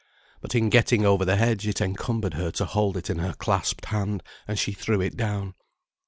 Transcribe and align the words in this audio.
But 0.41 0.55
in 0.55 0.69
getting 0.71 1.05
over 1.05 1.25
the 1.25 1.35
hedge 1.35 1.67
it 1.67 1.79
encumbered 1.79 2.33
her 2.33 2.49
to 2.53 2.65
hold 2.65 2.97
it 2.97 3.11
in 3.11 3.19
her 3.19 3.33
clasped 3.35 3.85
hand, 3.85 4.23
and 4.47 4.57
she 4.57 4.71
threw 4.73 4.99
it 4.99 5.15
down. 5.15 5.53